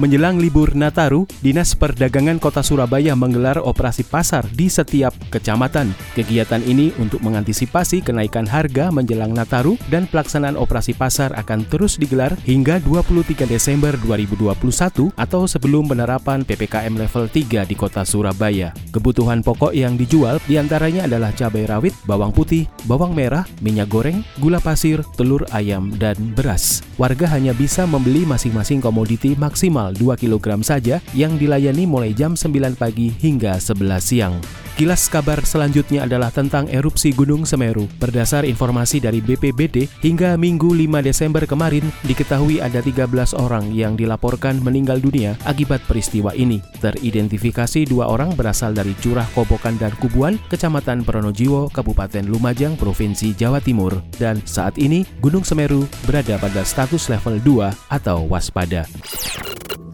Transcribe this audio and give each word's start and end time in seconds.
Menjelang 0.00 0.40
libur 0.40 0.72
Nataru, 0.72 1.28
Dinas 1.44 1.76
Perdagangan 1.76 2.40
Kota 2.40 2.64
Surabaya 2.64 3.12
menggelar 3.12 3.60
operasi 3.60 4.00
pasar 4.00 4.48
di 4.48 4.72
setiap 4.72 5.12
kecamatan. 5.28 5.92
Kegiatan 6.16 6.64
ini 6.64 6.88
untuk 6.96 7.20
mengantisipasi 7.20 8.00
kenaikan 8.00 8.48
harga 8.48 8.88
menjelang 8.88 9.36
Nataru 9.36 9.76
dan 9.92 10.08
pelaksanaan 10.08 10.56
operasi 10.56 10.96
pasar 10.96 11.36
akan 11.36 11.68
terus 11.68 12.00
digelar 12.00 12.32
hingga 12.48 12.80
23 12.80 13.44
Desember 13.44 13.92
2021 14.00 15.12
atau 15.20 15.44
sebelum 15.44 15.84
penerapan 15.84 16.48
PPKM 16.48 16.96
level 16.96 17.28
3 17.28 17.68
di 17.68 17.76
Kota 17.76 18.00
Surabaya. 18.00 18.72
Kebutuhan 18.96 19.44
pokok 19.44 19.76
yang 19.76 20.00
dijual 20.00 20.40
di 20.48 20.56
antaranya 20.56 21.04
adalah 21.04 21.28
cabai 21.36 21.68
rawit, 21.68 21.92
bawang 22.08 22.32
putih, 22.32 22.64
bawang 22.88 23.12
merah, 23.12 23.44
minyak 23.60 23.92
goreng, 23.92 24.24
gula 24.40 24.64
pasir, 24.64 25.04
telur 25.20 25.44
ayam, 25.52 25.92
dan 26.00 26.16
beras. 26.32 26.80
Warga 26.96 27.28
hanya 27.36 27.52
bisa 27.52 27.84
membeli 27.84 28.24
masing-masing 28.24 28.80
komoditi 28.80 29.36
maksimal 29.36 29.89
2 29.92 30.16
kg 30.16 30.62
saja 30.64 30.98
yang 31.12 31.36
dilayani 31.36 31.84
mulai 31.84 32.14
jam 32.14 32.38
9 32.38 32.78
pagi 32.78 33.12
hingga 33.20 33.58
11 33.58 34.00
siang. 34.00 34.36
Kilas 34.80 35.12
kabar 35.12 35.44
selanjutnya 35.44 36.08
adalah 36.08 36.32
tentang 36.32 36.64
erupsi 36.72 37.12
Gunung 37.12 37.44
Semeru. 37.44 37.84
Berdasar 38.00 38.48
informasi 38.48 38.96
dari 38.96 39.20
BPBD, 39.20 39.84
hingga 40.00 40.40
Minggu 40.40 40.72
5 40.72 41.04
Desember 41.04 41.44
kemarin 41.44 41.84
diketahui 42.08 42.64
ada 42.64 42.80
13 42.80 43.36
orang 43.36 43.68
yang 43.76 43.92
dilaporkan 43.92 44.56
meninggal 44.64 44.96
dunia 44.96 45.36
akibat 45.44 45.84
peristiwa 45.84 46.32
ini. 46.32 46.64
Teridentifikasi 46.80 47.92
dua 47.92 48.08
orang 48.08 48.32
berasal 48.32 48.72
dari 48.72 48.96
Curah 49.04 49.28
Kobokan 49.36 49.76
dan 49.76 49.92
Kubuan, 50.00 50.40
Kecamatan 50.48 51.04
Pronojiwo, 51.04 51.68
Kabupaten 51.68 52.24
Lumajang, 52.24 52.80
Provinsi 52.80 53.36
Jawa 53.36 53.60
Timur. 53.60 54.00
Dan 54.16 54.40
saat 54.48 54.80
ini 54.80 55.04
Gunung 55.20 55.44
Semeru 55.44 55.84
berada 56.08 56.40
pada 56.40 56.64
status 56.64 57.12
level 57.12 57.36
2 57.44 57.68
atau 57.92 58.24
waspada. 58.32 58.88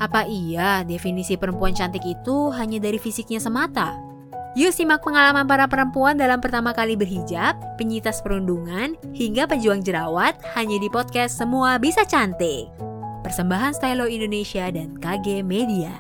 Apa 0.07 0.23
iya 0.23 0.87
definisi 0.87 1.35
perempuan 1.35 1.75
cantik 1.75 2.07
itu 2.07 2.55
hanya 2.55 2.79
dari 2.79 2.95
fisiknya 2.95 3.43
semata? 3.43 3.99
Yuk 4.55 4.71
simak 4.71 5.03
pengalaman 5.03 5.51
para 5.51 5.67
perempuan 5.67 6.15
dalam 6.15 6.39
pertama 6.39 6.71
kali 6.71 6.95
berhijab, 6.95 7.59
penyitas 7.75 8.23
perundungan, 8.23 8.95
hingga 9.11 9.51
pejuang 9.51 9.83
jerawat 9.83 10.39
hanya 10.55 10.79
di 10.79 10.87
podcast 10.87 11.43
Semua 11.43 11.83
Bisa 11.83 12.07
Cantik. 12.07 12.71
Persembahan 13.27 13.75
Stylo 13.75 14.07
Indonesia 14.07 14.71
dan 14.71 14.95
KG 14.95 15.43
Media. 15.43 15.91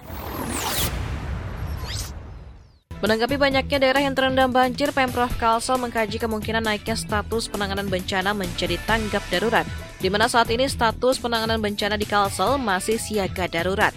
Menanggapi 3.02 3.36
banyaknya 3.42 3.78
daerah 3.82 4.06
yang 4.06 4.14
terendam 4.14 4.54
banjir, 4.54 4.94
Pemprov 4.94 5.34
Kalsel 5.34 5.82
mengkaji 5.82 6.22
kemungkinan 6.22 6.62
naiknya 6.62 6.94
status 6.94 7.50
penanganan 7.50 7.90
bencana 7.90 8.30
menjadi 8.32 8.78
tanggap 8.86 9.26
darurat, 9.34 9.66
di 10.00 10.12
mana 10.12 10.28
saat 10.28 10.52
ini 10.52 10.68
status 10.68 11.16
penanganan 11.16 11.60
bencana 11.60 11.96
di 11.96 12.04
Kalsel 12.04 12.60
masih 12.60 13.00
siaga 13.00 13.48
darurat. 13.48 13.96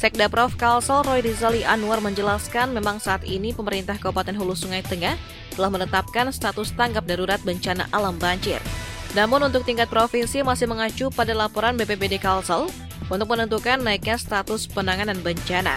Sekda 0.00 0.32
Prof 0.32 0.56
Kalsel 0.56 1.04
Roy 1.04 1.20
Rizali 1.20 1.60
Anwar 1.60 2.00
menjelaskan 2.00 2.72
memang 2.72 2.96
saat 3.04 3.20
ini 3.28 3.52
pemerintah 3.52 4.00
Kabupaten 4.00 4.32
Hulu 4.32 4.56
Sungai 4.56 4.80
Tengah 4.80 5.12
telah 5.52 5.68
menetapkan 5.68 6.32
status 6.32 6.72
tanggap 6.72 7.04
darurat 7.04 7.40
bencana 7.44 7.84
alam 7.92 8.16
banjir. 8.16 8.64
Namun 9.12 9.44
untuk 9.44 9.66
tingkat 9.68 9.92
provinsi 9.92 10.40
masih 10.40 10.70
mengacu 10.70 11.12
pada 11.12 11.36
laporan 11.36 11.76
BPBD 11.76 12.16
Kalsel 12.16 12.72
untuk 13.12 13.28
menentukan 13.28 13.82
naiknya 13.82 14.16
status 14.16 14.70
penanganan 14.70 15.20
bencana. 15.20 15.76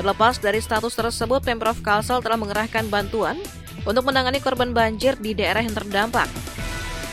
Terlepas 0.00 0.40
dari 0.40 0.64
status 0.64 0.96
tersebut, 0.96 1.44
Pemprov 1.44 1.84
Kalsel 1.84 2.24
telah 2.24 2.40
mengerahkan 2.40 2.88
bantuan 2.88 3.36
untuk 3.84 4.08
menangani 4.08 4.40
korban 4.40 4.72
banjir 4.72 5.20
di 5.20 5.36
daerah 5.36 5.60
yang 5.60 5.76
terdampak. 5.76 6.30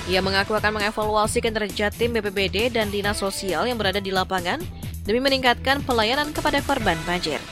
Ia 0.08 0.24
mengaku 0.24 0.56
akan 0.56 0.80
mengevaluasi 0.80 1.44
kinerja 1.44 1.92
tim 1.92 2.16
BPBD 2.16 2.72
dan 2.72 2.88
Dinas 2.88 3.20
Sosial 3.20 3.68
yang 3.68 3.76
berada 3.76 4.00
di 4.00 4.16
lapangan 4.16 4.64
demi 5.04 5.20
meningkatkan 5.20 5.84
pelayanan 5.84 6.32
kepada 6.32 6.64
korban 6.64 6.96
banjir. 7.04 7.44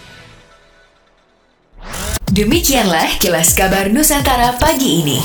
Demikianlah 2.32 3.20
kilas 3.20 3.52
kabar 3.56 3.92
Nusantara 3.92 4.56
pagi 4.56 5.04
ini. 5.04 5.20